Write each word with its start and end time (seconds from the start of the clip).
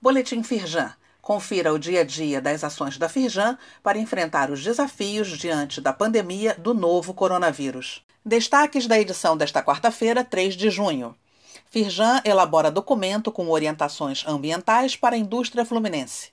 Boletim 0.00 0.44
Firjan. 0.44 0.92
Confira 1.20 1.72
o 1.72 1.78
dia 1.78 2.02
a 2.02 2.04
dia 2.04 2.40
das 2.40 2.62
ações 2.62 2.96
da 2.96 3.08
Firjan 3.08 3.58
para 3.82 3.98
enfrentar 3.98 4.48
os 4.48 4.62
desafios 4.62 5.36
diante 5.36 5.80
da 5.80 5.92
pandemia 5.92 6.54
do 6.54 6.72
novo 6.72 7.12
coronavírus. 7.12 8.04
Destaques 8.24 8.86
da 8.86 8.96
edição 8.96 9.36
desta 9.36 9.60
quarta-feira, 9.60 10.22
3 10.22 10.54
de 10.54 10.70
junho. 10.70 11.16
Firjan 11.68 12.22
elabora 12.24 12.70
documento 12.70 13.32
com 13.32 13.50
orientações 13.50 14.24
ambientais 14.24 14.94
para 14.94 15.16
a 15.16 15.18
indústria 15.18 15.64
fluminense. 15.64 16.30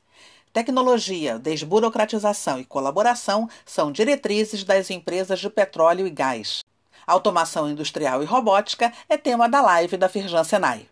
Tecnologia, 0.53 1.39
desburocratização 1.39 2.59
e 2.59 2.65
colaboração 2.65 3.49
são 3.65 3.91
diretrizes 3.91 4.63
das 4.63 4.91
empresas 4.91 5.39
de 5.39 5.49
petróleo 5.49 6.05
e 6.05 6.11
gás. 6.11 6.59
Automação 7.07 7.67
industrial 7.67 8.21
e 8.21 8.27
robótica 8.27 8.93
é 9.09 9.17
tema 9.17 9.49
da 9.49 9.59
live 9.59 9.97
da 9.97 10.07
Firjan 10.07 10.43
Senai. 10.43 10.87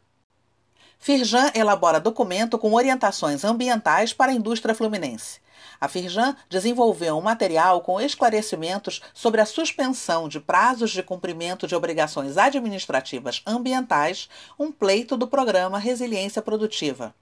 Firjan 1.03 1.51
elabora 1.53 1.99
documento 1.99 2.57
com 2.57 2.71
orientações 2.71 3.43
ambientais 3.43 4.13
para 4.13 4.31
a 4.31 4.33
indústria 4.33 4.73
fluminense. 4.73 5.41
A 5.77 5.89
Firjan 5.89 6.33
desenvolveu 6.49 7.17
um 7.17 7.21
material 7.21 7.81
com 7.81 7.99
esclarecimentos 7.99 9.01
sobre 9.13 9.41
a 9.41 9.45
suspensão 9.45 10.29
de 10.29 10.39
prazos 10.39 10.91
de 10.91 11.03
cumprimento 11.03 11.67
de 11.67 11.75
obrigações 11.75 12.37
administrativas 12.37 13.41
ambientais, 13.45 14.29
um 14.57 14.71
pleito 14.71 15.17
do 15.17 15.27
programa 15.27 15.77
Resiliência 15.77 16.41
Produtiva. 16.41 17.13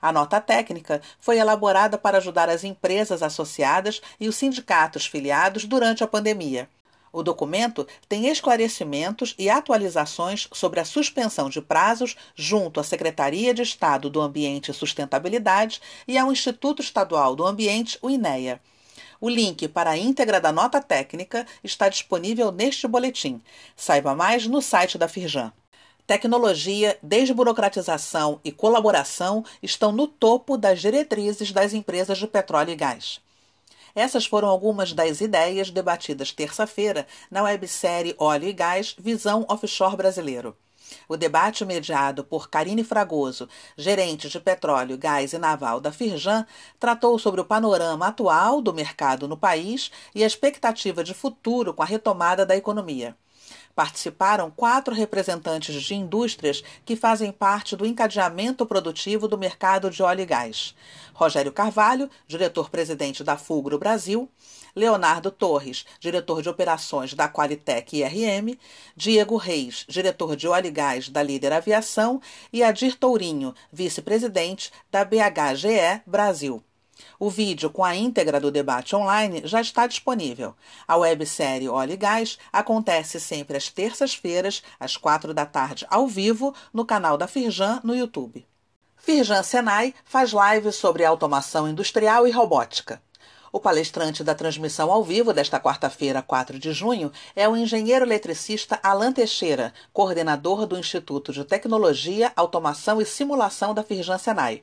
A 0.00 0.10
nota 0.10 0.40
técnica 0.40 1.02
foi 1.18 1.36
elaborada 1.36 1.98
para 1.98 2.16
ajudar 2.16 2.48
as 2.48 2.64
empresas 2.64 3.22
associadas 3.22 4.00
e 4.18 4.30
os 4.30 4.36
sindicatos 4.36 5.04
filiados 5.04 5.66
durante 5.66 6.02
a 6.02 6.06
pandemia. 6.06 6.70
O 7.12 7.22
documento 7.22 7.86
tem 8.08 8.28
esclarecimentos 8.28 9.34
e 9.36 9.50
atualizações 9.50 10.48
sobre 10.52 10.78
a 10.78 10.84
suspensão 10.84 11.50
de 11.50 11.60
prazos 11.60 12.16
junto 12.36 12.78
à 12.78 12.84
Secretaria 12.84 13.52
de 13.52 13.62
Estado 13.62 14.08
do 14.08 14.20
Ambiente 14.20 14.70
e 14.70 14.74
Sustentabilidade 14.74 15.80
e 16.06 16.16
ao 16.16 16.30
Instituto 16.30 16.80
Estadual 16.80 17.34
do 17.34 17.44
Ambiente, 17.44 17.98
o 18.00 18.08
INEA. 18.08 18.60
O 19.20 19.28
link 19.28 19.68
para 19.68 19.90
a 19.90 19.98
íntegra 19.98 20.40
da 20.40 20.52
nota 20.52 20.80
técnica 20.80 21.46
está 21.62 21.88
disponível 21.88 22.50
neste 22.52 22.86
boletim. 22.86 23.42
Saiba 23.76 24.14
mais 24.14 24.46
no 24.46 24.62
site 24.62 24.96
da 24.96 25.08
Firjan. 25.08 25.52
Tecnologia, 26.06 26.98
desburocratização 27.02 28.40
e 28.44 28.50
colaboração 28.50 29.44
estão 29.62 29.92
no 29.92 30.06
topo 30.06 30.56
das 30.56 30.80
diretrizes 30.80 31.52
das 31.52 31.74
empresas 31.74 32.18
de 32.18 32.26
petróleo 32.26 32.70
e 32.70 32.76
gás. 32.76 33.20
Essas 33.94 34.26
foram 34.26 34.48
algumas 34.48 34.92
das 34.92 35.20
ideias 35.20 35.70
debatidas 35.70 36.32
terça-feira 36.32 37.06
na 37.30 37.42
websérie 37.42 38.14
Óleo 38.18 38.48
e 38.48 38.52
Gás 38.52 38.94
Visão 38.98 39.44
Offshore 39.48 39.96
Brasileiro. 39.96 40.56
O 41.08 41.16
debate 41.16 41.64
mediado 41.64 42.24
por 42.24 42.48
Karine 42.48 42.82
Fragoso, 42.82 43.48
gerente 43.76 44.28
de 44.28 44.40
petróleo, 44.40 44.98
gás 44.98 45.32
e 45.32 45.38
naval 45.38 45.80
da 45.80 45.92
Firjan, 45.92 46.46
tratou 46.78 47.18
sobre 47.18 47.40
o 47.40 47.44
panorama 47.44 48.08
atual 48.08 48.60
do 48.60 48.74
mercado 48.74 49.28
no 49.28 49.36
país 49.36 49.90
e 50.14 50.24
a 50.24 50.26
expectativa 50.26 51.04
de 51.04 51.14
futuro 51.14 51.72
com 51.72 51.82
a 51.82 51.86
retomada 51.86 52.44
da 52.44 52.56
economia. 52.56 53.16
Participaram 53.74 54.50
quatro 54.50 54.94
representantes 54.94 55.82
de 55.82 55.94
indústrias 55.94 56.62
que 56.84 56.96
fazem 56.96 57.32
parte 57.32 57.76
do 57.76 57.86
encadeamento 57.86 58.66
produtivo 58.66 59.28
do 59.28 59.38
mercado 59.38 59.90
de 59.90 60.02
óleo 60.02 60.22
e 60.22 60.26
gás. 60.26 60.74
Rogério 61.14 61.52
Carvalho, 61.52 62.10
diretor-presidente 62.26 63.22
da 63.22 63.36
Fulgro 63.36 63.78
Brasil, 63.78 64.28
Leonardo 64.74 65.30
Torres, 65.30 65.84
diretor 65.98 66.42
de 66.42 66.48
operações 66.48 67.14
da 67.14 67.28
Qualitec 67.28 67.96
IRM, 67.96 68.58
Diego 68.96 69.36
Reis, 69.36 69.84
diretor 69.88 70.36
de 70.36 70.48
óleo 70.48 70.68
e 70.68 70.70
gás 70.70 71.08
da 71.08 71.22
Líder 71.22 71.52
Aviação 71.52 72.20
e 72.52 72.62
Adir 72.62 72.96
Tourinho, 72.96 73.54
vice-presidente 73.72 74.72
da 74.90 75.04
BHGE 75.04 76.02
Brasil. 76.06 76.62
O 77.18 77.30
vídeo 77.30 77.70
com 77.70 77.84
a 77.84 77.94
íntegra 77.94 78.40
do 78.40 78.50
debate 78.50 78.94
online 78.94 79.42
já 79.44 79.60
está 79.60 79.86
disponível. 79.86 80.54
A 80.86 80.96
websérie 80.96 81.68
Óleo 81.68 81.92
e 81.92 81.96
Gás 81.96 82.38
acontece 82.52 83.20
sempre 83.20 83.56
às 83.56 83.68
terças-feiras, 83.68 84.62
às 84.78 84.96
quatro 84.96 85.32
da 85.34 85.46
tarde, 85.46 85.86
ao 85.90 86.06
vivo, 86.06 86.54
no 86.72 86.84
canal 86.84 87.16
da 87.16 87.26
Firjan 87.26 87.80
no 87.82 87.94
YouTube. 87.94 88.46
Firjan 88.96 89.42
Senai 89.42 89.94
faz 90.04 90.32
live 90.32 90.70
sobre 90.72 91.04
automação 91.04 91.66
industrial 91.66 92.26
e 92.28 92.30
robótica. 92.30 93.02
O 93.52 93.58
palestrante 93.58 94.22
da 94.22 94.32
transmissão 94.32 94.92
ao 94.92 95.02
vivo 95.02 95.32
desta 95.32 95.58
quarta-feira, 95.58 96.22
4 96.22 96.56
de 96.56 96.72
junho, 96.72 97.10
é 97.34 97.48
o 97.48 97.56
engenheiro 97.56 98.04
eletricista 98.04 98.78
Alan 98.80 99.12
Teixeira, 99.12 99.74
coordenador 99.92 100.66
do 100.66 100.78
Instituto 100.78 101.32
de 101.32 101.44
Tecnologia, 101.44 102.32
Automação 102.36 103.00
e 103.00 103.04
Simulação 103.04 103.74
da 103.74 103.82
Firjan 103.82 104.18
Senai. 104.18 104.62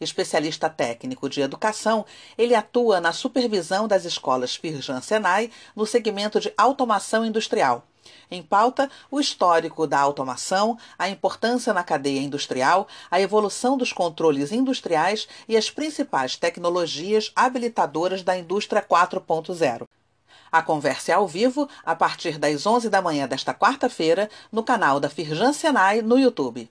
Especialista 0.00 0.68
técnico 0.70 1.28
de 1.28 1.40
educação, 1.40 2.06
ele 2.36 2.54
atua 2.54 3.00
na 3.00 3.12
supervisão 3.12 3.88
das 3.88 4.04
escolas 4.04 4.54
Firjan 4.54 5.00
Senai 5.00 5.50
no 5.74 5.84
segmento 5.84 6.38
de 6.38 6.52
automação 6.56 7.26
industrial. 7.26 7.84
Em 8.30 8.42
pauta, 8.42 8.90
o 9.10 9.18
histórico 9.18 9.86
da 9.86 9.98
automação, 9.98 10.78
a 10.98 11.08
importância 11.08 11.72
na 11.72 11.82
cadeia 11.82 12.20
industrial, 12.20 12.86
a 13.10 13.20
evolução 13.20 13.76
dos 13.76 13.92
controles 13.92 14.52
industriais 14.52 15.26
e 15.48 15.56
as 15.56 15.70
principais 15.70 16.36
tecnologias 16.36 17.32
habilitadoras 17.34 18.22
da 18.22 18.36
indústria 18.36 18.82
4.0. 18.82 19.84
A 20.50 20.62
conversa 20.62 21.12
é 21.12 21.14
ao 21.14 21.26
vivo 21.26 21.68
a 21.84 21.94
partir 21.94 22.38
das 22.38 22.64
11 22.64 22.88
da 22.88 23.02
manhã 23.02 23.26
desta 23.26 23.52
quarta-feira 23.52 24.30
no 24.50 24.62
canal 24.62 25.00
da 25.00 25.10
Firjan 25.10 25.52
Senai 25.52 26.00
no 26.00 26.18
YouTube. 26.18 26.70